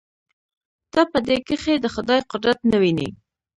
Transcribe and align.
ته 0.91 1.01
په 1.11 1.19
دې 1.27 1.37
کښې 1.47 1.75
د 1.79 1.85
خداى 1.95 2.19
قدرت 2.31 2.59
نه 2.71 2.77
وينې. 2.81 3.07